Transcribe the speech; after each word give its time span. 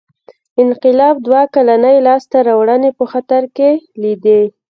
انقلاب 0.63 1.15
دوه 1.25 1.41
کلنۍ 1.53 1.97
لاسته 2.07 2.37
راوړنې 2.47 2.91
په 2.97 3.03
خطر 3.11 3.43
کې 3.55 3.69
لیدې. 4.01 4.41